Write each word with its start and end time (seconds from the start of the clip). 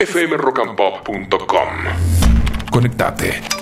fmrockandpop.com. 0.00 1.88
Conectate. 2.70 3.59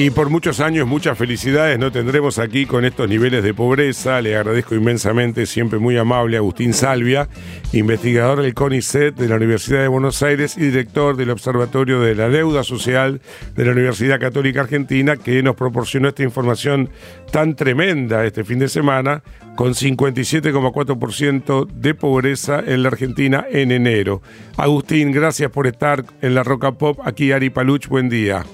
Y 0.00 0.08
por 0.08 0.30
muchos 0.30 0.60
años, 0.60 0.88
muchas 0.88 1.18
felicidades 1.18 1.78
no 1.78 1.92
tendremos 1.92 2.38
aquí 2.38 2.64
con 2.64 2.86
estos 2.86 3.06
niveles 3.06 3.44
de 3.44 3.52
pobreza. 3.52 4.22
Le 4.22 4.34
agradezco 4.34 4.74
inmensamente, 4.74 5.44
siempre 5.44 5.78
muy 5.78 5.98
amable, 5.98 6.38
Agustín 6.38 6.72
Salvia, 6.72 7.28
investigador 7.74 8.40
del 8.40 8.54
CONICET 8.54 9.14
de 9.14 9.28
la 9.28 9.36
Universidad 9.36 9.82
de 9.82 9.88
Buenos 9.88 10.22
Aires 10.22 10.56
y 10.56 10.62
director 10.62 11.18
del 11.18 11.28
Observatorio 11.28 12.00
de 12.00 12.14
la 12.14 12.30
Deuda 12.30 12.64
Social 12.64 13.20
de 13.54 13.64
la 13.66 13.72
Universidad 13.72 14.18
Católica 14.18 14.62
Argentina, 14.62 15.18
que 15.18 15.42
nos 15.42 15.54
proporcionó 15.54 16.08
esta 16.08 16.22
información 16.22 16.88
tan 17.30 17.54
tremenda 17.54 18.24
este 18.24 18.42
fin 18.42 18.58
de 18.58 18.68
semana, 18.68 19.22
con 19.54 19.74
57,4% 19.74 21.66
de 21.66 21.94
pobreza 21.94 22.64
en 22.66 22.84
la 22.84 22.88
Argentina 22.88 23.44
en 23.50 23.70
enero. 23.70 24.22
Agustín, 24.56 25.12
gracias 25.12 25.50
por 25.50 25.66
estar 25.66 26.06
en 26.22 26.34
la 26.34 26.42
Roca 26.42 26.72
Pop. 26.72 27.00
Aquí 27.04 27.32
Ari 27.32 27.50
Paluch, 27.50 27.86
buen 27.86 28.08
día. 28.08 28.46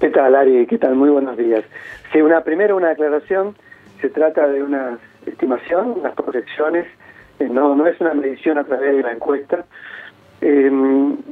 ¿Qué 0.00 0.08
tal, 0.08 0.34
Ari? 0.34 0.66
¿Qué 0.66 0.78
tal? 0.78 0.94
Muy 0.94 1.10
buenos 1.10 1.36
días. 1.36 1.62
Sí, 2.10 2.22
una 2.22 2.42
primera 2.42 2.74
una 2.74 2.92
aclaración. 2.92 3.54
Se 4.00 4.08
trata 4.08 4.48
de 4.48 4.62
una 4.62 4.98
estimación, 5.26 5.96
unas 5.98 6.14
proyecciones. 6.14 6.86
Eh, 7.38 7.50
no, 7.50 7.76
no 7.76 7.86
es 7.86 8.00
una 8.00 8.14
medición 8.14 8.56
a 8.56 8.64
través 8.64 8.96
de 8.96 9.02
la 9.02 9.12
encuesta. 9.12 9.66
Eh, 10.40 10.70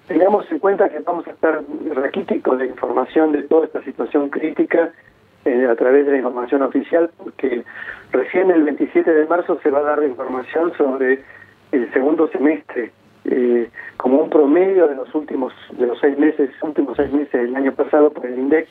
tengamos 0.06 0.52
en 0.52 0.59
cuenta 0.59 0.90
que 0.90 0.98
vamos 0.98 1.26
a 1.28 1.30
estar 1.30 1.62
raquíticos 1.95 2.59
de 2.59 2.66
información 2.66 3.32
de 3.32 3.45
toda 3.45 3.64
esta 3.64 3.82
situación 3.84 4.28
crítica 4.28 4.92
eh, 5.46 5.66
a 5.66 5.74
través 5.74 6.04
de 6.04 6.12
la 6.12 6.18
información 6.18 6.60
oficial, 6.60 7.09
porque 7.16 7.64
recién 8.12 8.50
el 8.50 8.64
27 8.64 9.10
de 9.10 9.24
marzo 9.24 9.59
se 9.62 9.70
va 9.70 9.78
a 9.78 9.82
dar 9.82 10.02
información 10.02 10.74
sobre 10.76 11.24
el 11.73 11.90
segundo 11.95 12.28
semestre 12.28 12.92
eh, 13.30 13.70
como 13.96 14.18
un 14.23 14.30
promedio 14.30 14.88
de 14.88 14.95
los 14.95 15.14
últimos 15.14 15.52
de 15.73 15.87
los 15.87 15.98
seis 16.00 16.18
meses 16.18 16.50
últimos 16.62 16.96
seis 16.96 17.12
meses 17.12 17.32
del 17.32 17.54
año 17.54 17.73
pasado 17.73 18.10
por 18.10 18.27
el 18.27 18.38
INDEC. 18.38 18.68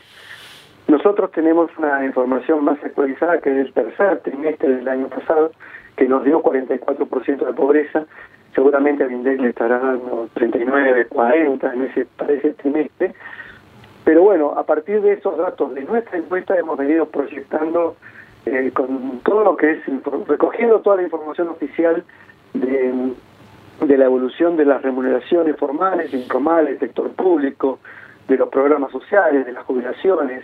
Nosotros 0.87 1.31
tenemos 1.31 1.69
una 1.77 2.05
información 2.05 2.63
más 2.63 2.81
actualizada 2.83 3.39
que 3.39 3.51
es 3.51 3.67
el 3.67 3.73
tercer 3.73 4.19
trimestre 4.19 4.77
del 4.77 4.87
año 4.87 5.07
pasado 5.09 5.51
que 5.95 6.07
nos 6.07 6.23
dio 6.23 6.41
44% 6.41 7.45
de 7.45 7.53
pobreza. 7.53 8.05
Seguramente 8.55 9.03
el 9.03 9.11
INDEC 9.11 9.41
le 9.41 9.49
estará 9.49 9.79
dando 9.79 10.29
39 10.33 11.07
40 11.07 11.73
en 11.73 11.81
ese 11.83 12.05
para 12.17 12.33
ese 12.33 12.53
trimestre. 12.53 13.13
Pero 14.05 14.23
bueno 14.23 14.53
a 14.57 14.65
partir 14.65 15.01
de 15.01 15.13
esos 15.13 15.37
datos 15.37 15.75
de 15.75 15.83
nuestra 15.83 16.17
encuesta 16.17 16.57
hemos 16.57 16.77
venido 16.77 17.05
proyectando 17.07 17.95
eh, 18.45 18.71
con 18.73 19.19
todo 19.19 19.43
lo 19.43 19.57
que 19.57 19.71
es 19.71 19.79
recogiendo 20.27 20.79
toda 20.79 20.95
la 20.97 21.03
información 21.03 21.49
oficial 21.49 22.03
de 22.53 23.13
de 23.81 23.97
la 23.97 24.05
evolución 24.05 24.57
de 24.57 24.65
las 24.65 24.81
remuneraciones 24.81 25.55
formales, 25.57 26.13
informales, 26.13 26.79
sector 26.79 27.11
público, 27.11 27.79
de 28.27 28.37
los 28.37 28.49
programas 28.49 28.91
sociales, 28.91 29.45
de 29.45 29.53
las 29.53 29.63
jubilaciones 29.65 30.43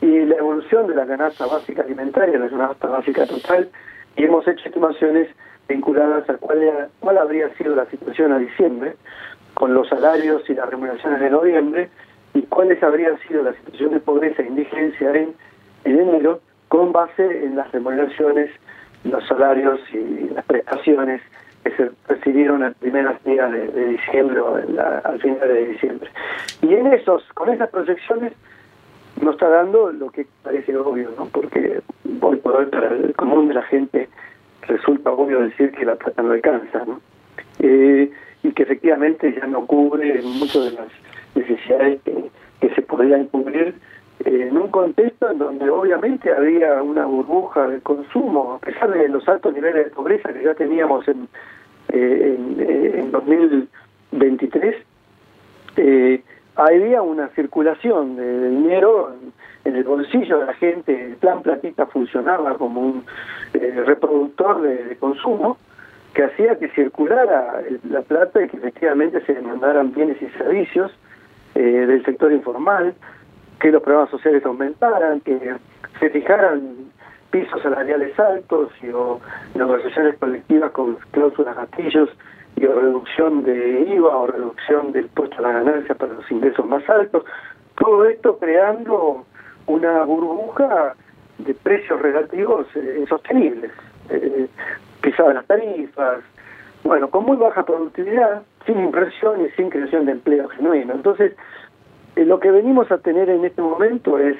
y 0.00 0.24
la 0.24 0.36
evolución 0.36 0.86
de 0.88 0.94
la 0.94 1.06
canasta 1.06 1.46
básica 1.46 1.82
alimentaria, 1.82 2.38
la 2.38 2.48
canasta 2.48 2.88
básica 2.88 3.26
total, 3.26 3.70
y 4.16 4.24
hemos 4.24 4.46
hecho 4.46 4.66
estimaciones 4.66 5.28
vinculadas 5.68 6.28
a 6.28 6.36
cuál, 6.38 6.88
cuál 7.00 7.18
habría 7.18 7.48
sido 7.54 7.74
la 7.76 7.86
situación 7.86 8.32
a 8.32 8.38
diciembre, 8.38 8.96
con 9.54 9.74
los 9.74 9.88
salarios 9.88 10.42
y 10.50 10.54
las 10.54 10.68
remuneraciones 10.68 11.20
de 11.20 11.30
noviembre, 11.30 11.88
y 12.34 12.42
cuáles 12.42 12.82
habrían 12.82 13.18
sido 13.20 13.42
la 13.42 13.52
situación 13.54 13.92
de 13.92 14.00
pobreza 14.00 14.42
e 14.42 14.46
indigencia 14.46 15.10
en, 15.14 15.34
en 15.84 16.00
enero, 16.00 16.40
con 16.68 16.92
base 16.92 17.44
en 17.44 17.56
las 17.56 17.70
remuneraciones, 17.70 18.50
los 19.04 19.26
salarios 19.28 19.78
y 19.92 20.30
las 20.34 20.44
prestaciones 20.46 21.22
que 21.62 21.70
se 21.76 21.90
recibieron 22.08 22.62
en 22.64 22.74
primeros 22.74 23.22
días 23.24 23.50
de, 23.52 23.86
diciembre 23.88 24.40
o 24.40 24.56
al 24.56 25.20
final 25.20 25.48
de 25.48 25.66
diciembre. 25.66 26.10
Y 26.62 26.74
en 26.74 26.88
esos, 26.88 27.22
con 27.34 27.48
esas 27.50 27.70
proyecciones, 27.70 28.32
nos 29.20 29.34
está 29.34 29.48
dando 29.48 29.92
lo 29.92 30.10
que 30.10 30.26
parece 30.42 30.76
obvio, 30.76 31.10
¿no? 31.16 31.26
Porque 31.26 31.80
hoy 32.20 32.36
por 32.36 32.56
hoy 32.56 32.66
para 32.66 32.88
el 32.88 33.14
común 33.14 33.48
de 33.48 33.54
la 33.54 33.62
gente 33.62 34.08
resulta 34.62 35.12
obvio 35.12 35.40
decir 35.40 35.70
que 35.72 35.84
la 35.84 35.96
plata 35.96 36.22
no 36.22 36.32
alcanza, 36.32 36.84
¿no? 36.84 37.00
Eh, 37.60 38.10
y 38.42 38.52
que 38.52 38.62
efectivamente 38.64 39.32
ya 39.38 39.46
no 39.46 39.66
cubre 39.66 40.20
muchas 40.22 40.64
de 40.64 40.70
las 40.72 40.88
necesidades 41.34 42.00
que, 42.02 42.30
que 42.60 42.74
se 42.74 42.82
podrían 42.82 43.26
cubrir 43.26 43.74
en 44.24 44.56
un 44.56 44.68
contexto 44.68 45.30
en 45.30 45.38
donde 45.38 45.68
obviamente 45.70 46.32
había 46.32 46.82
una 46.82 47.06
burbuja 47.06 47.68
de 47.68 47.80
consumo, 47.80 48.54
a 48.54 48.58
pesar 48.58 48.90
de 48.90 49.08
los 49.08 49.26
altos 49.28 49.54
niveles 49.54 49.86
de 49.86 49.90
pobreza 49.90 50.32
que 50.32 50.42
ya 50.42 50.54
teníamos 50.54 51.06
en, 51.08 51.28
eh, 51.88 52.98
en, 52.98 53.10
2023, 53.10 54.76
eh, 55.76 56.22
había 56.56 57.02
una 57.02 57.28
circulación 57.28 58.16
de, 58.16 58.50
dinero 58.50 59.14
en, 59.64 59.76
el 59.76 59.84
bolsillo 59.84 60.40
de 60.40 60.46
la 60.46 60.54
gente, 60.54 61.06
el 61.06 61.16
plan 61.16 61.42
platita 61.42 61.86
funcionaba 61.86 62.54
como 62.58 62.80
un 62.80 63.04
reproductor 63.52 64.60
de, 64.62 64.96
consumo 64.96 65.56
que 66.14 66.24
hacía 66.24 66.58
que 66.58 66.68
circulara 66.68 67.62
la 67.88 68.02
plata 68.02 68.42
y 68.42 68.48
que 68.48 68.58
efectivamente 68.58 69.24
se 69.24 69.34
demandaran 69.34 69.94
bienes 69.94 70.20
y 70.20 70.26
servicios 70.36 70.92
del 71.54 72.04
sector 72.04 72.32
informal, 72.32 72.94
que 73.62 73.70
los 73.70 73.80
programas 73.80 74.10
sociales 74.10 74.44
aumentaran, 74.44 75.20
que 75.20 75.54
se 76.00 76.10
fijaran 76.10 76.90
pisos 77.30 77.62
salariales 77.62 78.18
altos 78.18 78.72
y 78.82 78.88
o 78.88 79.20
negociaciones 79.54 80.18
colectivas 80.18 80.72
con 80.72 80.96
cláusulas 81.12 81.54
gatillos 81.54 82.10
y 82.56 82.66
o 82.66 82.74
reducción 82.74 83.44
de 83.44 83.82
IVA 83.94 84.16
o 84.16 84.26
reducción 84.26 84.90
del 84.90 85.06
puesto 85.06 85.38
a 85.38 85.42
la 85.42 85.52
ganancia 85.52 85.94
para 85.94 86.12
los 86.12 86.28
ingresos 86.28 86.66
más 86.66 86.86
altos. 86.90 87.24
Todo 87.76 88.04
esto 88.06 88.36
creando 88.38 89.24
una 89.66 90.02
burbuja 90.02 90.94
de 91.38 91.54
precios 91.54 92.02
relativos 92.02 92.66
eh, 92.74 92.96
insostenibles. 92.98 93.70
Eh, 94.10 94.48
las 95.18 95.46
tarifas, 95.46 96.18
bueno, 96.82 97.08
con 97.10 97.24
muy 97.24 97.36
baja 97.36 97.64
productividad, 97.64 98.42
sin 98.66 98.80
inversión 98.80 99.44
y 99.46 99.50
sin 99.50 99.70
creación 99.70 100.06
de 100.06 100.12
empleo 100.12 100.48
genuino. 100.48 100.94
Entonces, 100.94 101.34
eh, 102.16 102.24
lo 102.24 102.40
que 102.40 102.50
venimos 102.50 102.90
a 102.90 102.98
tener 102.98 103.28
en 103.30 103.44
este 103.44 103.62
momento 103.62 104.18
es, 104.18 104.36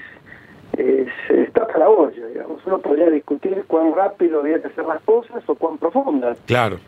está 1.29 1.65
a 1.65 1.79
la 1.79 1.89
olla, 1.89 2.27
digamos. 2.27 2.65
Uno 2.67 2.79
podría 2.79 3.11
discutir 3.11 3.65
cuán 3.67 3.95
rápido 3.95 4.41
había 4.41 4.61
que 4.61 4.69
hacer 4.69 4.85
las 4.87 5.03
cosas 5.03 5.43
o 5.47 5.55
cuán 5.55 5.79
profundas. 5.79 6.39
Claro. 6.47 6.79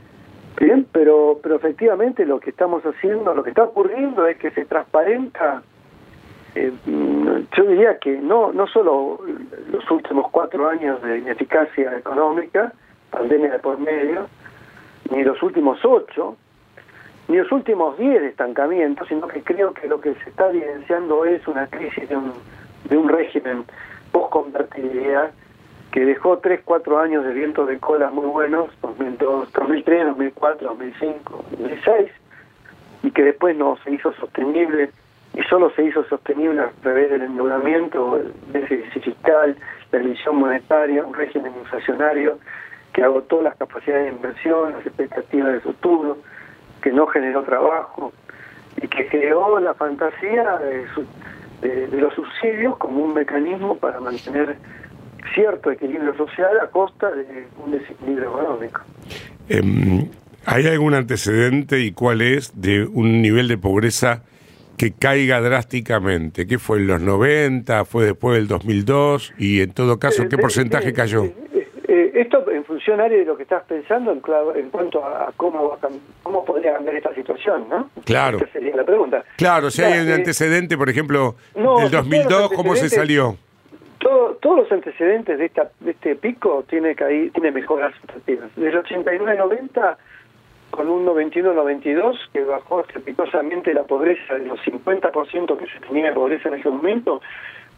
Bien, 0.58 0.86
pero, 0.92 1.40
pero 1.42 1.56
efectivamente 1.56 2.24
lo 2.24 2.38
que 2.38 2.50
estamos 2.50 2.82
haciendo, 2.84 3.34
lo 3.34 3.42
que 3.42 3.50
está 3.50 3.64
ocurriendo 3.64 4.26
es 4.26 4.36
que 4.36 4.50
se 4.52 4.64
transparenta, 4.64 5.62
eh, 6.54 6.72
yo 7.56 7.64
diría 7.64 7.98
que 7.98 8.18
no, 8.18 8.52
no 8.52 8.66
solo 8.68 9.18
los 9.70 9.90
últimos 9.90 10.30
cuatro 10.30 10.68
años 10.68 11.02
de 11.02 11.18
ineficacia 11.18 11.96
económica, 11.98 12.72
pandemia 13.10 13.52
de 13.52 13.58
por 13.58 13.78
medio, 13.78 14.28
ni 15.10 15.24
los 15.24 15.42
últimos 15.42 15.84
ocho, 15.84 16.36
ni 17.28 17.36
los 17.38 17.50
últimos 17.52 17.96
10 17.98 18.20
de 18.20 18.28
estancamiento, 18.28 19.04
sino 19.06 19.28
que 19.28 19.42
creo 19.42 19.72
que 19.72 19.88
lo 19.88 20.00
que 20.00 20.14
se 20.14 20.30
está 20.30 20.50
evidenciando 20.50 21.24
es 21.24 21.46
una 21.48 21.66
crisis 21.66 22.08
de 22.08 22.16
un, 22.16 22.32
de 22.88 22.96
un 22.96 23.08
régimen 23.08 23.64
post-convertibilidad 24.12 25.30
que 25.90 26.04
dejó 26.04 26.38
3, 26.38 26.62
4 26.64 26.98
años 26.98 27.24
de 27.24 27.32
viento 27.32 27.66
de 27.66 27.78
cola 27.78 28.10
muy 28.10 28.26
buenos, 28.26 28.68
2002, 28.82 29.52
2003, 29.52 30.06
2004, 30.06 30.68
2005, 30.68 31.44
2006, 31.52 32.10
y 33.04 33.10
que 33.12 33.22
después 33.22 33.56
no 33.56 33.76
se 33.84 33.92
hizo 33.92 34.12
sostenible, 34.14 34.90
y 35.34 35.42
solo 35.44 35.70
se 35.70 35.84
hizo 35.84 36.04
sostenible 36.04 36.62
a 36.62 36.70
través 36.82 37.10
del 37.10 37.22
endeudamiento, 37.22 38.16
el 38.16 38.32
déficit 38.52 39.02
fiscal, 39.02 39.56
la 39.92 39.98
emisión 40.00 40.36
monetaria, 40.36 41.04
un 41.04 41.14
régimen 41.14 41.52
inflacionario 41.60 42.38
que 42.92 43.02
agotó 43.02 43.42
las 43.42 43.56
capacidades 43.56 44.06
de 44.06 44.16
inversión, 44.16 44.72
las 44.72 44.86
expectativas 44.86 45.52
de 45.52 45.60
futuro, 45.60 46.18
que 46.84 46.92
no 46.92 47.06
generó 47.06 47.42
trabajo 47.44 48.12
y 48.76 48.86
que 48.86 49.08
creó 49.08 49.58
la 49.58 49.72
fantasía 49.72 50.58
de, 50.58 51.88
los 51.92 52.12
subsidios 52.12 52.76
como 52.76 53.02
un 53.02 53.14
mecanismo 53.14 53.78
para 53.78 53.98
mantener 54.00 54.58
cierto 55.34 55.70
equilibrio 55.70 56.14
social 56.14 56.50
a 56.62 56.66
costa 56.66 57.10
de 57.10 57.46
un 57.64 57.72
desequilibrio 57.72 58.28
económico. 58.28 58.82
Em, 59.48 60.10
¿Hay 60.44 60.66
algún 60.66 60.92
antecedente 60.92 61.80
y 61.80 61.92
cuál 61.92 62.20
es 62.20 62.60
de 62.60 62.84
un 62.84 63.22
nivel 63.22 63.48
de 63.48 63.56
pobreza 63.56 64.22
que 64.76 64.92
caiga 64.92 65.40
drásticamente? 65.40 66.46
¿Qué 66.46 66.58
fue 66.58 66.80
en 66.80 66.88
los 66.88 67.00
90? 67.00 67.86
¿Fue 67.86 68.04
después 68.04 68.36
del 68.36 68.46
2002? 68.46 69.32
Y 69.38 69.62
en 69.62 69.72
todo 69.72 69.98
caso, 69.98 70.28
¿qué 70.28 70.36
eh, 70.36 70.38
porcentaje 70.38 70.92
cayó? 70.92 71.32
Función, 72.84 73.08
de 73.08 73.24
lo 73.24 73.36
que 73.36 73.44
estás 73.44 73.64
pensando 73.64 74.12
en, 74.12 74.20
en 74.56 74.70
cuanto 74.70 75.04
a, 75.04 75.32
cómo, 75.36 75.78
cómo 76.22 76.44
podría 76.44 76.74
cambiar 76.74 76.96
esta 76.96 77.14
situación, 77.14 77.66
¿no? 77.70 77.88
Claro. 78.04 78.36
Esa 78.36 78.48
sería 78.48 78.76
la 78.76 78.84
pregunta. 78.84 79.24
Claro, 79.36 79.70
si 79.70 79.82
hay 79.82 80.00
un 80.00 80.10
eh, 80.10 80.14
antecedente, 80.14 80.76
por 80.76 80.90
ejemplo, 80.90 81.34
del 81.54 81.90
2002, 81.90 82.52
¿cómo 82.54 82.76
se 82.76 82.88
salió? 82.88 83.36
todos 83.98 84.58
los 84.58 84.70
antecedentes 84.70 85.38
de, 85.38 85.46
esta, 85.46 85.70
de 85.80 85.92
este 85.92 86.14
pico 86.16 86.62
tiene, 86.68 86.94
que 86.94 87.30
tiene 87.32 87.50
mejoras 87.50 87.94
sustantivas. 87.94 88.50
Desde 88.54 88.78
el 88.78 88.84
89-90 88.84 89.96
con 90.70 90.88
un 90.90 91.06
91-92 91.06 92.18
que 92.30 92.44
bajó 92.44 92.80
estrepitosamente 92.80 93.72
la 93.72 93.84
pobreza 93.84 94.34
de 94.34 94.44
los 94.44 94.60
50% 94.60 95.56
que 95.56 95.66
se 95.66 95.80
tenía 95.86 96.08
de 96.08 96.12
pobreza 96.12 96.48
en 96.48 96.56
ese 96.56 96.68
momento 96.68 97.22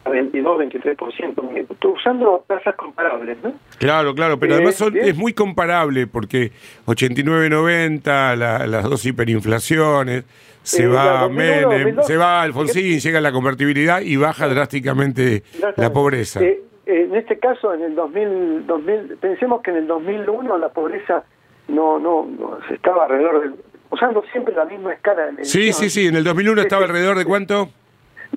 a 0.07 0.11
22-23%, 0.11 1.93
usando 1.93 2.43
tasas 2.47 2.75
comparables, 2.75 3.37
¿no? 3.43 3.53
Claro, 3.77 4.13
claro, 4.15 4.39
pero 4.39 4.53
Eh, 4.53 4.55
además 4.57 4.75
son- 4.75 4.97
es 4.97 5.15
muy 5.15 5.33
comparable 5.33 6.07
porque 6.07 6.51
89-90, 6.85 8.35
la- 8.35 8.65
las 8.67 8.83
dos 8.89 9.05
hiperinflaciones, 9.05 10.25
se 10.63 10.83
Eh, 10.83 10.87
va 10.87 11.05
la 11.05 11.11
2001, 11.21 11.37
Menem, 11.37 11.63
2002. 11.85 12.07
se 12.07 12.17
va 12.17 12.41
Alfonsín, 12.41 12.99
llega 12.99 13.21
la 13.21 13.31
convertibilidad 13.31 14.01
y 14.01 14.17
baja 14.17 14.47
drásticamente 14.47 15.43
la 15.77 15.93
pobreza. 15.93 16.41
Eh, 16.41 16.61
en 16.85 17.15
este 17.15 17.37
caso, 17.39 17.73
en 17.73 17.83
el 17.83 17.95
2000, 17.95 18.65
2000, 18.65 19.17
pensemos 19.19 19.61
que 19.61 19.71
en 19.71 19.77
el 19.77 19.87
2001 19.87 20.57
la 20.57 20.69
pobreza 20.69 21.23
no, 21.67 21.99
no, 21.99 22.25
no 22.39 22.59
estaba 22.73 23.05
alrededor 23.05 23.41
del, 23.41 23.55
usando 23.89 24.23
siempre 24.31 24.53
la 24.55 24.65
misma 24.65 24.93
escala 24.93 25.29
Sí, 25.41 25.71
sí, 25.73 25.89
sí, 25.89 26.07
en 26.07 26.15
el 26.15 26.23
2001 26.23 26.61
estaba 26.61 26.83
alrededor 26.85 27.17
de 27.17 27.25
cuánto? 27.25 27.69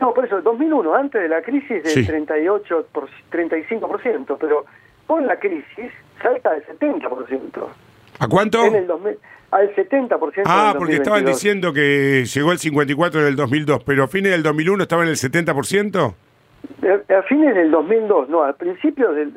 No, 0.00 0.14
por 0.14 0.25
eso, 0.25 0.38
el 0.38 0.43
2001, 0.44 0.94
antes 0.94 1.20
de 1.23 1.29
la 1.29 1.43
crisis, 1.43 1.82
del 1.82 1.93
Sí. 1.93 2.06
38, 2.06 2.87
por, 2.93 3.08
35%, 3.31 4.37
pero 4.41 4.64
con 5.06 5.26
la 5.26 5.38
crisis 5.38 5.93
salta 6.23 6.50
al 6.50 6.64
70%. 6.67 7.69
¿A 8.19 8.29
cuánto? 8.29 8.64
En 8.64 8.75
el 8.76 8.87
2000, 8.87 9.19
al 9.50 9.75
70%. 9.75 10.43
Ah, 10.47 10.75
porque 10.79 10.94
estaban 10.94 11.25
2022. 11.25 11.37
diciendo 11.37 11.73
que 11.73 12.25
llegó 12.25 12.52
el 12.52 12.58
54 12.58 13.20
en 13.20 13.26
el 13.26 13.37
2002, 13.37 13.82
pero 13.85 14.05
a 14.05 14.08
fines 14.08 14.32
del 14.32 14.43
2001 14.43 14.82
estaba 14.82 15.02
en 15.02 15.08
el 15.08 15.17
70%. 15.17 16.14
A, 16.82 17.14
a 17.19 17.23
fines 17.23 17.55
del 17.55 17.70
2002, 17.70 18.29
no, 18.29 18.43
al 18.43 18.55
principio 18.55 19.12
del, 19.12 19.32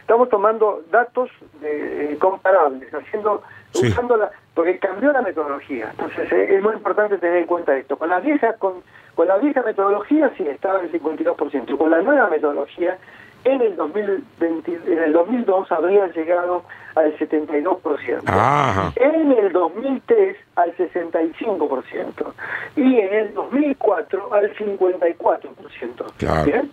estamos 0.00 0.28
tomando 0.30 0.82
datos 0.90 1.30
eh, 1.62 2.16
comparables, 2.18 2.92
haciendo 2.94 3.42
Sí. 3.72 3.86
usando 3.86 4.18
la 4.18 4.30
porque 4.52 4.78
cambió 4.78 5.12
la 5.12 5.22
metodología. 5.22 5.88
Entonces 5.92 6.30
eh, 6.30 6.56
es 6.56 6.62
muy 6.62 6.74
importante 6.74 7.16
tener 7.16 7.38
en 7.38 7.46
cuenta 7.46 7.74
esto. 7.74 7.96
Con 7.96 8.10
la 8.10 8.20
vieja 8.20 8.52
con, 8.58 8.74
con 9.14 9.28
la 9.28 9.36
vieja 9.38 9.62
metodología 9.62 10.30
sí 10.36 10.46
estaba 10.46 10.80
en 10.80 10.86
el 10.86 10.92
52%, 10.92 11.76
con 11.76 11.90
la 11.90 12.00
nueva 12.00 12.28
metodología 12.28 12.98
en 13.44 13.60
el 13.60 13.74
2020, 13.76 14.80
en 14.86 14.98
el 15.02 15.12
2002 15.12 15.72
habría 15.72 16.06
llegado 16.08 16.62
al 16.94 17.16
72%. 17.18 18.22
Ajá. 18.26 18.92
En 18.96 19.32
el 19.32 19.52
2003 19.52 20.36
al 20.56 20.76
65% 20.76 22.32
y 22.76 23.00
en 23.00 23.14
el 23.14 23.34
2004 23.34 24.32
al 24.32 24.54
54%. 24.54 26.12
Claro. 26.18 26.44
¿Bien? 26.44 26.70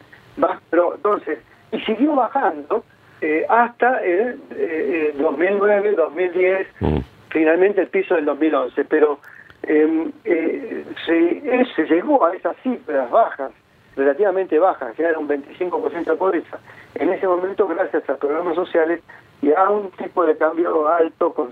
Pero 0.70 0.96
entonces, 0.96 1.40
y 1.72 1.80
siguió 1.82 2.16
bajando 2.16 2.84
eh, 3.22 3.46
hasta 3.50 4.04
el 4.04 4.40
eh, 4.52 5.16
2009, 5.18 5.92
2010, 5.94 6.68
Mm. 6.80 7.00
finalmente 7.30 7.82
el 7.82 7.88
piso 7.88 8.16
del 8.16 8.26
2011, 8.26 8.86
pero 8.86 9.20
eh, 9.64 10.12
eh, 10.26 10.86
se, 11.06 11.18
eh, 11.18 11.66
se 11.76 11.84
llegó 11.86 12.26
a 12.26 12.34
esas 12.36 12.56
cifras 12.64 13.10
bajas, 13.12 13.52
relativamente 13.96 14.58
bajas, 14.60 14.96
que 14.96 15.04
era 15.04 15.20
un 15.20 15.28
25% 15.28 16.06
de 16.06 16.16
pobreza, 16.16 16.60
en 16.96 17.10
ese 17.12 17.28
momento 17.28 17.68
gracias 17.68 18.10
a 18.10 18.16
programas 18.18 18.56
sociales 18.56 19.02
y 19.42 19.52
a 19.54 19.70
un 19.70 19.90
tipo 19.92 20.26
de 20.26 20.38
cambio 20.38 20.88
alto, 20.88 21.34
con, 21.34 21.50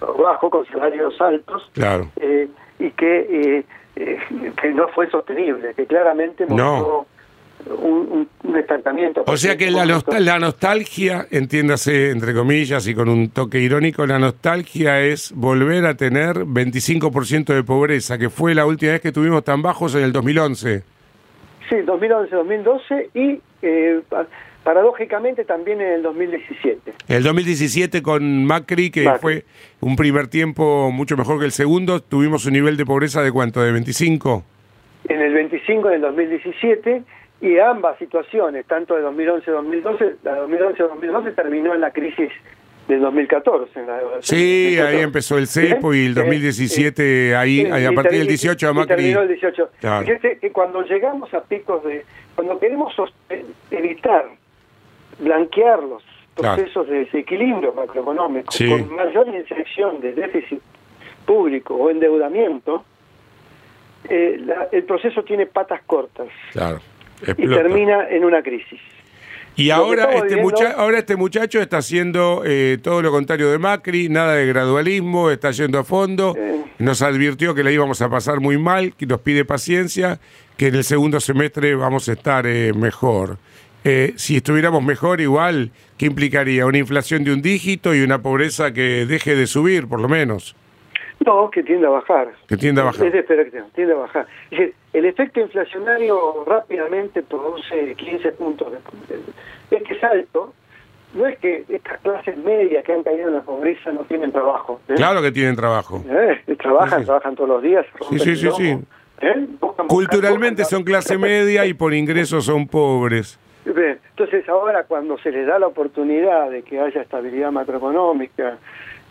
bajo, 0.00 0.50
con 0.50 0.66
salarios 0.66 1.20
altos, 1.20 1.70
Claro. 1.74 2.08
eh, 2.16 2.48
y 2.78 2.90
que, 2.92 3.18
eh, 3.58 3.64
eh, 3.96 4.18
que 4.60 4.68
no 4.72 4.88
fue 4.88 5.10
sostenible, 5.10 5.74
que 5.74 5.86
claramente 5.86 6.46
No. 6.46 6.54
mostró 6.54 7.06
un- 7.66 8.28
un 8.44 8.56
estancamiento. 8.56 9.24
O 9.26 9.36
sea 9.36 9.56
que 9.56 9.70
la, 9.70 9.84
nostal- 9.84 10.20
la 10.24 10.38
nostalgia, 10.38 11.26
entiéndase 11.30 12.10
entre 12.10 12.32
comillas 12.34 12.86
y 12.86 12.94
con 12.94 13.08
un 13.08 13.30
toque 13.30 13.58
irónico, 13.60 14.06
la 14.06 14.18
nostalgia 14.18 15.00
es 15.00 15.32
volver 15.32 15.84
a 15.86 15.94
tener 15.94 16.44
25% 16.44 17.54
de 17.54 17.62
pobreza, 17.62 18.18
que 18.18 18.30
fue 18.30 18.54
la 18.54 18.64
última 18.66 18.92
vez 18.92 19.00
que 19.00 19.12
tuvimos 19.12 19.44
tan 19.44 19.62
bajos 19.62 19.94
en 19.94 20.02
el 20.04 20.12
2011. 20.12 20.82
Sí, 21.68 21.76
2011, 21.84 22.34
2012 22.34 23.10
y 23.14 23.40
eh, 23.62 24.00
pa- 24.08 24.26
paradójicamente 24.64 25.44
también 25.44 25.80
en 25.80 25.92
el 25.94 26.02
2017. 26.02 26.92
El 27.08 27.22
2017 27.22 28.02
con 28.02 28.44
Macri, 28.44 28.90
que 28.90 29.04
Macri. 29.04 29.20
fue 29.20 29.44
un 29.80 29.96
primer 29.96 30.28
tiempo 30.28 30.90
mucho 30.90 31.16
mejor 31.16 31.38
que 31.38 31.44
el 31.46 31.52
segundo, 31.52 32.00
tuvimos 32.00 32.46
un 32.46 32.54
nivel 32.54 32.76
de 32.76 32.86
pobreza 32.86 33.22
de 33.22 33.30
cuánto, 33.32 33.62
de 33.62 33.72
25. 33.72 34.44
En 35.08 35.20
el 35.20 35.32
25 35.34 35.88
en 35.88 35.94
el 35.96 36.00
2017 36.02 37.02
y 37.40 37.58
ambas 37.58 37.98
situaciones, 37.98 38.66
tanto 38.66 38.94
de 38.96 39.02
2011-2012, 39.02 40.16
la 40.24 40.38
2011-2012 40.46 41.34
terminó 41.34 41.74
en 41.74 41.80
la 41.80 41.90
crisis 41.92 42.30
del 42.88 43.00
2014. 43.00 43.78
En 43.80 43.86
la 43.86 43.98
Sí, 44.22 44.74
del 44.74 44.76
2014. 44.78 44.82
ahí 44.96 45.02
empezó 45.02 45.38
el 45.38 45.46
cepo 45.46 45.94
y 45.94 46.06
el 46.06 46.12
Eh, 46.12 46.14
2017 46.22 47.36
ahí, 47.36 47.64
Sí, 47.64 47.70
ahí 47.70 47.84
a 47.84 47.92
partir 47.92 48.18
del 48.18 48.26
18 48.28 48.68
a 48.68 48.72
Macri. 48.72 48.96
terminó 48.96 49.20
el 49.22 49.28
18. 49.28 49.70
Claro. 49.80 50.06
Fíjate 50.06 50.38
que 50.38 50.50
cuando 50.52 50.82
llegamos 50.82 51.32
a 51.34 51.42
picos 51.42 51.84
de... 51.84 52.04
Cuando 52.34 52.58
queremos 52.58 52.92
eh, 53.30 53.44
evitar, 53.70 54.26
blanquear 55.18 55.82
los 55.82 56.02
Claro. 56.34 56.54
procesos 56.56 56.86
de 56.88 56.98
desequilibrio 57.00 57.72
macroeconómico 57.74 58.52
Sí. 58.52 58.68
con 58.68 58.94
mayor 58.94 59.26
inyección 59.26 60.00
de 60.00 60.12
déficit 60.12 60.60
público 61.26 61.74
o 61.74 61.90
endeudamiento, 61.90 62.84
eh, 64.08 64.36
la- 64.46 64.68
el 64.70 64.84
proceso 64.84 65.24
tiene 65.24 65.46
patas 65.46 65.80
cortas 65.84 66.28
Claro, 66.52 66.78
y 67.36 67.46
termina 67.48 68.08
en 68.08 68.24
una 68.24 68.42
crisis. 68.42 68.78
Y 69.56 69.70
ahora 69.70 70.12
este, 70.14 70.36
mucha- 70.36 70.70
ahora 70.70 70.98
este 70.98 71.16
muchacho 71.16 71.60
está 71.60 71.78
haciendo 71.78 72.42
eh, 72.46 72.78
todo 72.80 73.02
lo 73.02 73.10
contrario 73.10 73.50
de 73.50 73.58
Macri, 73.58 74.08
nada 74.08 74.34
de 74.34 74.46
gradualismo, 74.46 75.30
está 75.30 75.50
yendo 75.50 75.80
a 75.80 75.84
fondo, 75.84 76.36
Eh. 76.38 76.62
nos 76.78 77.02
advirtió 77.02 77.56
que 77.56 77.64
la 77.64 77.72
íbamos 77.72 78.00
a 78.00 78.08
pasar 78.08 78.38
muy 78.38 78.56
mal, 78.56 78.94
que 78.94 79.06
nos 79.06 79.20
pide 79.20 79.44
paciencia, 79.44 80.20
que 80.56 80.68
en 80.68 80.76
el 80.76 80.84
segundo 80.84 81.18
semestre 81.18 81.74
vamos 81.74 82.08
a 82.08 82.12
estar 82.12 82.46
eh, 82.46 82.72
mejor. 82.72 83.38
Eh, 83.82 84.12
si 84.16 84.36
estuviéramos 84.36 84.82
mejor 84.84 85.20
igual, 85.20 85.72
¿qué 85.96 86.06
implicaría? 86.06 86.64
Una 86.66 86.78
inflación 86.78 87.24
de 87.24 87.32
un 87.32 87.42
dígito 87.42 87.94
y 87.96 88.00
una 88.02 88.22
pobreza 88.22 88.72
que 88.72 89.06
deje 89.06 89.34
de 89.34 89.46
subir, 89.48 89.88
por 89.88 90.00
lo 90.00 90.08
menos. 90.08 90.54
No, 91.24 91.50
que 91.50 91.62
tiende 91.62 91.86
a 91.86 91.90
bajar. 91.90 92.28
Que 92.48 92.56
tiende 92.56 92.80
a 92.80 92.84
bajar. 92.84 93.06
Es 93.06 93.12
de 93.12 93.18
esperar 93.20 93.50
que 93.50 93.62
tiende 93.74 93.92
a 93.92 93.96
bajar. 93.96 94.26
Es 94.50 94.58
decir, 94.58 94.74
el 94.92 95.04
efecto 95.04 95.40
inflacionario 95.40 96.44
rápidamente 96.46 97.22
produce 97.22 97.94
15 97.96 98.32
puntos. 98.32 98.72
de- 98.72 99.76
Es 99.76 99.82
que 99.82 99.94
es 99.94 100.04
alto. 100.04 100.54
No 101.14 101.26
es 101.26 101.38
que 101.38 101.64
estas 101.68 101.98
clases 102.00 102.36
medias 102.36 102.84
que 102.84 102.92
han 102.92 103.02
caído 103.02 103.28
en 103.28 103.34
la 103.34 103.40
pobreza 103.42 103.90
no 103.92 104.00
tienen 104.00 104.30
trabajo. 104.30 104.80
¿eh? 104.88 104.94
Claro 104.94 105.22
que 105.22 105.32
tienen 105.32 105.56
trabajo. 105.56 106.02
¿Eh? 106.08 106.42
Trabajan, 106.58 106.98
Sí, 106.98 107.02
sí. 107.02 107.06
trabajan 107.06 107.34
todos 107.34 107.48
los 107.48 107.62
días. 107.62 107.86
sí, 108.10 108.18
sí, 108.18 108.36
sí. 108.36 108.78
¿eh? 109.22 109.46
Culturalmente 109.88 110.64
son 110.64 110.82
clase 110.84 111.16
media 111.18 111.64
y 111.66 111.74
por 111.74 111.94
ingresos 111.94 112.44
son 112.44 112.66
pobres. 112.68 113.38
Entonces 113.64 114.48
ahora 114.48 114.84
cuando 114.84 115.16
se 115.18 115.30
les 115.30 115.46
da 115.46 115.58
la 115.58 115.66
oportunidad 115.68 116.50
de 116.50 116.62
que 116.62 116.80
haya 116.80 117.02
estabilidad 117.02 117.52
macroeconómica 117.52 118.58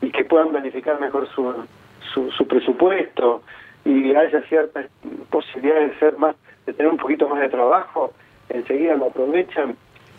y 0.02 0.12
que 0.12 0.26
puedan 0.26 0.50
planificar 0.50 1.00
mejor 1.00 1.28
su, 1.30 1.54
su, 2.14 2.32
su 2.32 2.48
presupuesto 2.48 3.44
y 3.86 4.14
haya 4.16 4.42
cierta 4.50 4.86
posibilidad 5.30 5.80
de 5.80 5.98
ser 6.00 6.18
más, 6.18 6.36
de 6.66 6.74
tener 6.74 6.92
un 6.92 6.98
poquito 6.98 7.28
más 7.30 7.40
de 7.42 7.50
trabajo, 7.50 8.14
enseguida 8.50 8.96
lo 8.96 9.08
aprovechan 9.08 9.76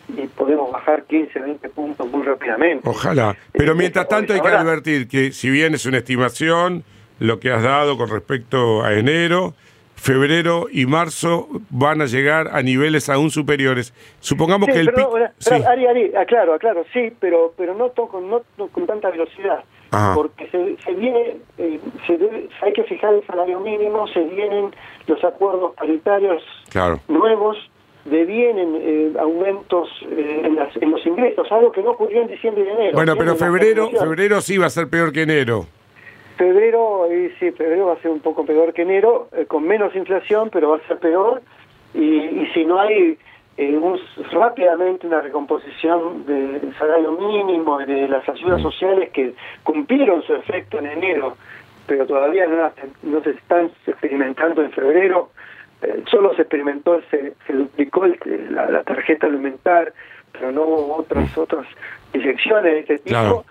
y 0.09 0.27
podemos 0.27 0.71
bajar 0.71 1.03
15, 1.03 1.39
20 1.39 1.69
puntos 1.69 2.11
muy 2.11 2.23
rápidamente. 2.23 2.89
Ojalá. 2.89 3.35
Pero 3.51 3.75
mientras 3.75 4.07
tanto 4.07 4.33
hay 4.33 4.41
que 4.41 4.47
advertir 4.47 5.07
que 5.07 5.31
si 5.31 5.49
bien 5.49 5.75
es 5.75 5.85
una 5.85 5.99
estimación, 5.99 6.83
lo 7.19 7.39
que 7.39 7.51
has 7.51 7.61
dado 7.61 7.97
con 7.97 8.09
respecto 8.09 8.83
a 8.83 8.93
enero, 8.93 9.53
febrero 9.99 10.67
y 10.71 10.85
marzo 10.85 11.47
van 11.69 12.01
a 12.01 12.05
llegar 12.05 12.49
a 12.53 12.61
niveles 12.61 13.09
aún 13.09 13.29
superiores. 13.31 13.93
Supongamos 14.19 14.67
Sí, 14.67 14.73
que 14.73 14.79
el 14.79 14.91
pero, 14.93 15.11
Sí. 15.39 15.53
Ari, 15.55 15.85
Ari, 15.87 16.15
aclaro, 16.15 16.53
aclaro, 16.53 16.83
sí, 16.93 17.11
pero 17.19 17.53
pero 17.57 17.73
no, 17.75 17.89
con, 17.91 18.29
no, 18.29 18.41
no 18.57 18.67
con 18.67 18.85
tanta 18.87 19.09
velocidad, 19.09 19.63
Ajá. 19.91 20.13
porque 20.15 20.47
se, 20.49 20.77
se 20.83 20.93
viene, 20.93 21.37
eh, 21.57 21.79
se 22.07 22.17
debe- 22.17 22.49
hay 22.61 22.73
que 22.73 22.83
fijar 22.83 23.13
el 23.13 23.25
salario 23.27 23.59
mínimo, 23.59 24.07
se 24.07 24.21
vienen 24.23 24.71
los 25.07 25.23
acuerdos 25.23 25.75
paritarios 25.75 26.41
Claro. 26.69 26.99
nuevos, 27.07 27.57
devienen 28.05 28.75
eh, 28.81 29.13
aumentos 29.19 29.89
eh, 30.09 30.41
en, 30.45 30.55
las- 30.55 30.75
en 30.77 30.91
los 30.91 31.05
ingresos, 31.05 31.51
algo 31.51 31.71
que 31.71 31.81
no 31.83 31.91
ocurrió 31.91 32.21
en 32.21 32.27
diciembre 32.29 32.63
y 32.65 32.69
enero. 32.69 32.91
Bueno, 32.93 33.15
pero 33.17 33.35
febrero, 33.35 33.89
febrero 33.91 34.41
sí 34.41 34.57
va 34.57 34.67
a 34.67 34.69
ser 34.69 34.89
peor 34.89 35.11
que 35.11 35.23
enero. 35.23 35.65
Febrero, 36.39 37.05
y 37.13 37.29
sí, 37.37 37.51
febrero 37.51 37.87
va 37.87 37.93
a 37.93 38.01
ser 38.01 38.11
un 38.11 38.21
poco 38.21 38.45
peor 38.45 38.71
que 38.73 38.83
enero, 38.83 39.27
eh, 39.33 39.45
con 39.45 39.67
menos 39.67 39.93
inflación, 39.93 40.49
pero 40.49 40.69
va 40.69 40.77
a 40.77 40.87
ser 40.87 40.97
peor. 40.97 41.41
Y, 41.93 41.99
y 42.15 42.49
si 42.53 42.63
no 42.63 42.79
hay 42.79 43.17
eh, 43.57 43.75
un- 43.77 43.99
rápidamente 44.31 45.05
una 45.05 45.19
recomposición 45.19 46.25
del 46.25 46.73
salario 46.77 47.11
mínimo 47.11 47.81
y 47.81 47.85
de 47.87 48.07
las 48.07 48.27
ayudas 48.29 48.61
sociales 48.61 49.09
que 49.09 49.33
cumplieron 49.63 50.21
su 50.23 50.33
efecto 50.33 50.79
en 50.79 50.85
enero, 50.85 51.35
pero 51.85 52.05
todavía 52.05 52.47
no, 52.47 52.71
no 53.03 53.21
se 53.21 53.31
están 53.31 53.69
experimentando 53.85 54.61
en 54.63 54.71
febrero, 54.71 55.31
eh, 55.81 56.03
solo 56.09 56.33
se 56.35 56.43
experimentó, 56.43 57.01
se, 57.11 57.33
se 57.45 57.51
duplicó 57.53 58.05
el- 58.05 58.17
la, 58.55 58.69
la 58.71 58.83
tarjeta 58.83 59.27
alimentar, 59.27 59.91
pero 60.31 60.53
no 60.53 60.61
hubo 60.63 60.95
otras, 60.99 61.37
otras 61.37 61.65
inyecciones 62.13 62.63
de 62.63 62.79
este 62.79 62.99
tipo. 62.99 63.43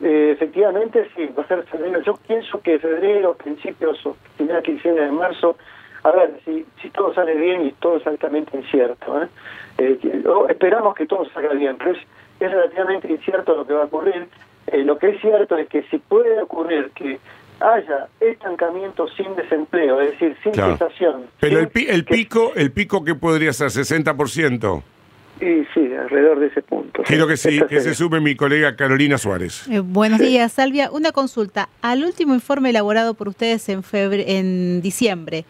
Eh, 0.00 0.32
efectivamente 0.32 1.08
sí, 1.14 1.28
va 1.36 1.42
a 1.42 1.48
ser 1.48 1.62
febrero. 1.64 2.00
Yo 2.02 2.14
pienso 2.26 2.60
que 2.60 2.78
febrero, 2.78 3.34
principios 3.34 4.04
o 4.06 4.16
primera 4.36 4.62
quincena 4.62 5.02
de 5.02 5.12
marzo, 5.12 5.56
a 6.02 6.10
ver, 6.10 6.38
si, 6.44 6.66
si 6.82 6.90
todo 6.90 7.14
sale 7.14 7.34
bien 7.34 7.66
y 7.66 7.72
todo 7.72 7.96
es 7.96 8.06
altamente 8.06 8.56
incierto, 8.56 9.22
¿eh? 9.22 9.28
Eh, 9.78 10.24
esperamos 10.50 10.94
que 10.94 11.06
todo 11.06 11.24
salga 11.30 11.54
bien, 11.54 11.76
pero 11.78 11.92
es, 11.92 11.98
es 12.40 12.50
relativamente 12.50 13.08
incierto 13.10 13.56
lo 13.56 13.66
que 13.66 13.72
va 13.72 13.82
a 13.82 13.86
ocurrir. 13.86 14.28
lo 14.72 14.98
que 14.98 15.10
es 15.10 15.20
cierto 15.20 15.56
es 15.56 15.68
que 15.68 15.82
si 15.84 15.98
puede 15.98 16.40
ocurrir 16.42 16.90
que 16.94 17.18
haya 17.60 18.08
estancamiento 18.20 19.08
sin 19.08 19.34
desempleo, 19.36 20.00
es 20.00 20.12
decir, 20.12 20.36
sin 20.42 20.54
cesación. 20.54 21.26
Pero 21.40 21.60
el, 21.60 21.70
el 21.88 22.04
pico, 22.04 22.52
el 22.54 22.72
pico 22.72 23.04
que 23.04 23.14
podría 23.14 23.52
ser 23.52 23.68
60%. 23.68 24.82
Sí, 25.40 25.64
sí, 25.74 25.80
alrededor 25.94 26.38
de 26.40 26.46
ese 26.46 26.62
punto. 26.62 27.02
Quiero 27.02 27.26
que, 27.26 27.36
sí, 27.36 27.60
que 27.68 27.80
se 27.80 27.94
sume 27.94 28.20
mi 28.20 28.36
colega 28.36 28.76
Carolina 28.76 29.18
Suárez. 29.18 29.66
Eh, 29.68 29.80
buenos 29.80 30.20
días, 30.20 30.52
Salvia. 30.52 30.90
Una 30.90 31.12
consulta. 31.12 31.68
Al 31.82 32.04
último 32.04 32.34
informe 32.34 32.70
elaborado 32.70 33.14
por 33.14 33.28
ustedes 33.28 33.68
en, 33.68 33.82
febre, 33.82 34.38
en 34.38 34.80
diciembre, 34.80 35.44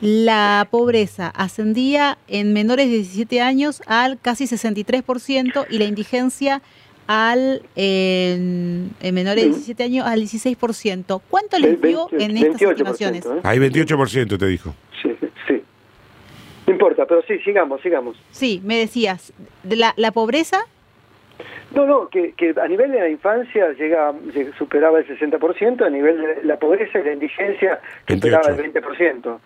la 0.00 0.68
pobreza 0.70 1.28
ascendía 1.28 2.18
en 2.28 2.52
menores 2.52 2.88
de 2.88 2.96
17 2.96 3.40
años 3.40 3.82
al 3.86 4.18
casi 4.20 4.44
63% 4.44 5.66
y 5.70 5.78
la 5.78 5.84
indigencia 5.84 6.62
al 7.06 7.62
en, 7.74 8.94
menores 9.02 9.44
de 9.44 9.50
17 9.50 9.82
años 9.82 10.06
al 10.06 10.22
16%. 10.22 11.20
¿Cuánto 11.28 11.58
les 11.58 11.80
dio 11.82 12.08
en 12.12 12.36
estas 12.36 12.62
estimaciones? 12.62 13.26
¿eh? 13.26 13.40
Hay 13.42 13.58
28% 13.58 14.38
te 14.38 14.46
dijo. 14.46 14.74
No 16.70 16.74
importa, 16.74 17.04
pero 17.04 17.20
sí, 17.22 17.36
sigamos, 17.40 17.80
sigamos. 17.80 18.16
Sí, 18.30 18.62
me 18.64 18.78
decías, 18.78 19.32
¿de 19.64 19.74
la, 19.74 19.92
la 19.96 20.12
pobreza? 20.12 20.58
No, 21.74 21.84
no, 21.84 22.08
que, 22.08 22.32
que 22.34 22.54
a 22.60 22.68
nivel 22.68 22.92
de 22.92 23.00
la 23.00 23.08
infancia 23.08 23.72
llega, 23.72 24.12
superaba 24.56 25.00
el 25.00 25.06
60%, 25.08 25.84
a 25.84 25.90
nivel 25.90 26.20
de 26.20 26.44
la 26.44 26.60
pobreza 26.60 27.00
y 27.00 27.02
la 27.02 27.12
indigencia 27.12 27.80
superaba 28.06 28.50
el 28.50 28.72
20%. 28.72 29.38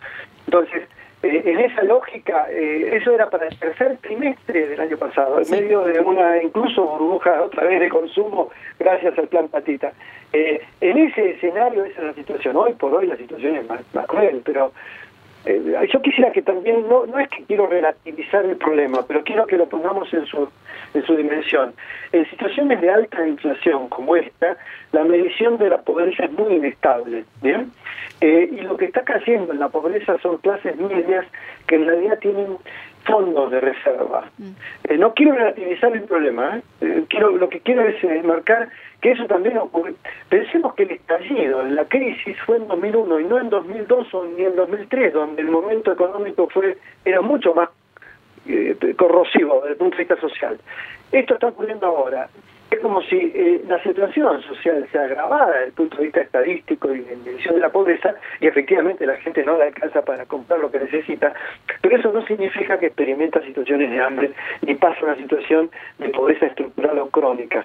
Entonces, 0.45 0.83
eh, 1.23 1.43
en 1.47 1.61
esa 1.61 1.83
lógica, 1.85 2.47
eh, 2.50 2.90
eso 2.93 3.11
era 3.11 3.31
para 3.31 3.47
el 3.47 3.59
tercer 3.59 3.97
trimestre 4.02 4.69
del 4.69 4.78
año 4.78 4.99
pasado, 4.99 5.40
en 5.40 5.50
medio 5.50 5.83
de 5.85 6.00
una 6.00 6.43
incluso 6.43 6.85
burbuja 6.85 7.43
otra 7.43 7.64
vez 7.64 7.81
de 7.81 7.88
consumo 7.88 8.50
gracias 8.78 9.19
al 9.19 9.28
plan 9.28 9.49
Patita. 9.49 9.95
Eh, 10.31 10.61
en 10.83 10.99
ese 10.99 11.31
escenario, 11.31 11.87
esa 11.87 12.00
es 12.00 12.07
la 12.09 12.12
situación. 12.12 12.57
Hoy 12.57 12.75
por 12.75 12.93
hoy 12.93 13.07
la 13.07 13.16
situación 13.16 13.57
es 13.57 13.66
más, 13.66 13.81
más 13.95 14.07
cruel, 14.07 14.43
pero 14.45 14.73
yo 15.47 16.03
quisiera 16.03 16.33
que 16.33 16.43
también, 16.43 16.89
no, 16.89 17.07
no 17.07 17.19
es 17.19 17.29
que 17.29 17.45
quiero 17.45 17.67
relativizar 17.67 18.45
el 18.45 18.57
problema, 18.57 19.05
pero 19.07 19.23
quiero 19.23 19.47
que 19.47 19.57
lo 19.57 19.69
pongamos 19.69 20.13
en 20.15 20.25
su, 20.27 20.49
en 20.95 21.05
su 21.05 21.17
dimensión. 21.17 21.75
En 22.13 22.29
situaciones 22.31 22.81
de 22.81 22.91
alta 22.91 23.27
inflación 23.27 23.89
como 23.89 24.17
esta, 24.17 24.57
la 24.93 25.05
medición 25.05 25.59
de 25.59 25.69
la 25.69 25.83
pobreza 25.83 26.25
es 26.25 26.33
muy 26.33 26.55
inestable, 26.55 27.25
¿bien? 27.43 27.71
Eh, 28.21 28.49
y 28.53 28.61
lo 28.63 28.77
que 28.77 28.87
está 28.87 29.03
cayendo 29.03 29.53
en 29.53 29.59
la 29.59 29.69
pobreza 29.69 30.17
son 30.23 30.39
clases 30.39 30.77
medias 30.77 31.27
que 31.67 31.75
en 31.75 31.87
realidad 31.87 32.19
tienen 32.21 32.57
fondos 33.04 33.50
de 33.50 33.61
reserva. 33.61 34.30
Mm. 34.38 34.50
Eh, 34.84 34.99
no 34.99 35.14
quiero 35.14 35.34
relativizar 35.34 35.94
el 35.94 36.02
problema, 36.02 36.61
¿eh? 36.80 37.04
quiero 37.08 37.37
lo 37.37 37.49
que 37.49 37.61
quiero 37.61 37.82
es 37.82 38.25
marcar 38.25 38.68
que 39.00 39.12
eso 39.12 39.26
también 39.26 39.58
ocurre. 39.58 39.94
Pensemos 40.28 40.75
que 40.75 40.84
el 40.84 40.92
estallido, 40.92 41.62
la 41.62 41.84
crisis 41.84 42.37
fue 42.46 42.56
en 42.56 42.68
2001 42.68 43.20
y 43.20 43.25
no 43.25 43.38
en 43.38 43.50
2002 43.50 44.14
o 44.14 44.25
ni 44.26 44.44
en 44.44 44.56
2003, 44.56 45.12
donde 45.12 45.42
el 45.42 45.49
momento 45.49 45.92
económico 45.92 46.49
fue 46.49 46.78
era 47.04 47.20
mucho 47.20 47.54
más 47.54 47.68
corrosivo 48.96 49.61
desde 49.61 49.70
el 49.70 49.76
punto 49.76 49.96
de 49.96 50.04
vista 50.04 50.20
social. 50.20 50.58
Esto 51.12 51.34
está 51.34 51.49
ocurriendo 51.49 51.87
ahora 51.87 52.28
es 52.75 52.81
como 52.81 53.02
si 53.02 53.16
eh, 53.16 53.62
la 53.66 53.83
situación 53.83 54.43
social 54.43 54.87
se 54.90 54.99
agravara 54.99 55.52
desde 55.52 55.66
el 55.66 55.73
punto 55.73 55.97
de 55.97 56.04
vista 56.04 56.21
estadístico 56.21 56.93
y 56.93 57.00
de 57.00 57.16
medición 57.16 57.54
de 57.54 57.61
la 57.61 57.71
pobreza 57.71 58.14
y 58.40 58.47
efectivamente 58.47 59.07
la 59.07 59.16
gente 59.16 59.45
no 59.45 59.57
le 59.57 59.64
alcanza 59.64 60.02
para 60.02 60.26
comprar 60.26 60.61
lo 60.61 60.71
que 60.71 60.81
necesita, 60.81 61.33
pero 61.81 61.97
eso 61.97 62.12
no 62.12 62.25
significa 62.26 62.78
que 62.78 62.87
experimenta 62.87 63.40
situaciones 63.43 63.90
de 63.90 64.00
hambre 64.00 64.33
ni 64.62 64.75
pasa 64.75 65.04
una 65.04 65.16
situación 65.16 65.71
de 65.99 66.09
pobreza 66.11 66.47
estructural 66.47 66.99
o 66.99 67.09
crónica. 67.09 67.64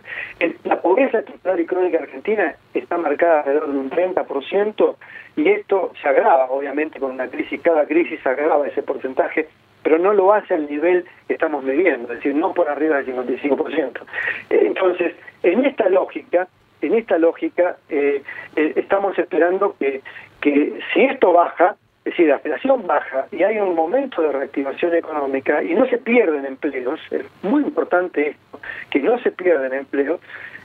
la 0.63 0.81
pobreza 0.81 1.19
estructural 1.19 1.59
y 1.59 1.65
crónica 1.65 1.99
argentina 1.99 2.55
está 2.73 2.97
marcada 2.97 3.39
alrededor 3.39 3.71
de 3.71 3.79
un 3.79 3.89
30% 3.89 4.95
y 5.35 5.49
esto 5.49 5.91
se 6.01 6.07
agrava 6.07 6.45
obviamente 6.49 6.99
con 6.99 7.11
una 7.11 7.27
crisis, 7.27 7.61
cada 7.61 7.85
crisis 7.85 8.25
agrava 8.25 8.67
ese 8.67 8.83
porcentaje 8.83 9.47
pero 9.83 9.97
no 9.97 10.13
lo 10.13 10.33
hace 10.33 10.53
al 10.53 10.69
nivel 10.69 11.05
que 11.27 11.33
estamos 11.33 11.63
midiendo, 11.63 12.11
es 12.13 12.19
decir, 12.19 12.35
no 12.35 12.53
por 12.53 12.69
arriba 12.69 12.97
del 12.97 13.15
55%. 13.15 14.01
Entonces, 14.49 15.15
en 15.43 15.65
esta 15.65 15.89
lógica, 15.89 16.47
en 16.81 16.93
esta 16.95 17.17
lógica, 17.17 17.77
eh, 17.89 18.21
eh, 18.55 18.73
estamos 18.75 19.17
esperando 19.17 19.75
que, 19.79 20.01
que 20.41 20.79
si 20.93 21.01
esto 21.01 21.33
baja, 21.33 21.75
es 22.05 22.13
decir, 22.13 22.27
la 22.27 22.35
inflación 22.35 22.87
baja 22.87 23.27
y 23.31 23.43
hay 23.43 23.59
un 23.59 23.75
momento 23.75 24.21
de 24.21 24.31
reactivación 24.31 24.95
económica 24.95 25.61
y 25.61 25.73
no 25.73 25.85
se 25.87 25.97
pierden 25.97 26.45
empleos, 26.45 26.99
es 27.11 27.23
muy 27.43 27.63
importante 27.63 28.29
esto, 28.29 28.59
que 28.89 28.99
no 28.99 29.19
se 29.19 29.31
pierden 29.31 29.73
empleos, 29.73 30.19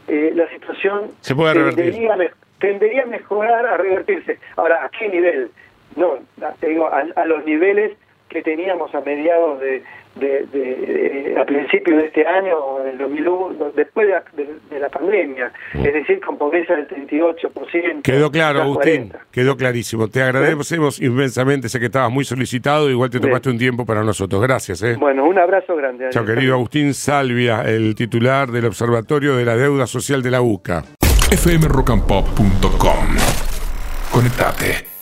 eh, 0.06 0.33
la 0.35 0.49
situación 0.50 1.11
se 1.21 1.35
puede 1.35 1.54
tendería, 1.54 2.16
tendería, 2.59 3.02
a 3.02 3.06
mejorar, 3.06 3.66
a 3.66 3.76
revertirse. 3.76 4.38
Ahora, 4.56 4.85
¿a 4.85 4.88
qué 4.90 5.09
nivel? 5.09 5.50
No, 5.97 6.18
te 6.61 6.68
digo, 6.68 6.90
a 6.92 7.25
los 7.25 7.44
niveles 7.44 7.97
que 8.28 8.42
teníamos 8.42 8.94
a 8.94 9.00
mediados 9.00 9.60
de, 9.60 9.82
de, 10.16 11.34
a 11.40 11.44
principios 11.44 12.00
de 12.00 12.06
este 12.06 12.26
año, 12.26 12.78
del 12.84 12.98
2001, 12.98 13.72
después 13.76 14.08
de, 14.08 14.78
la 14.78 14.88
pandemia, 14.88 15.52
es 15.72 15.92
decir, 15.92 16.20
con 16.20 16.36
pobreza 16.38 16.74
del 16.74 16.88
38%. 16.88 18.02
Quedó 18.02 18.30
claro, 18.30 18.62
Agustín, 18.62 19.12
quedó 19.30 19.56
clarísimo. 19.56 20.08
Te 20.08 20.22
agradecemos 20.22 21.00
inmensamente, 21.00 21.68
sé 21.68 21.78
que 21.80 21.86
estabas 21.86 22.10
muy 22.10 22.24
solicitado, 22.24 22.90
igual 22.90 23.10
te 23.10 23.20
tomaste 23.20 23.50
un 23.50 23.58
tiempo 23.58 23.84
para 23.86 24.02
nosotros. 24.02 24.42
Gracias. 24.42 24.82
¿eh? 24.82 24.96
Bueno, 24.98 25.24
un 25.24 25.38
abrazo 25.38 25.76
grande. 25.76 26.10
Chao, 26.10 26.24
querido 26.24 26.54
Agustín 26.54 26.94
Salvia, 26.94 27.62
el 27.62 27.94
titular 27.94 28.50
del 28.50 28.66
Observatorio 28.66 29.36
de 29.36 29.44
la 29.44 29.56
Deuda 29.56 29.86
Social 29.86 30.22
de 30.22 30.30
la 30.30 30.42
UCA. 30.42 30.82
fmrockandpop.com 31.36 33.16
Conectate. 34.12 34.93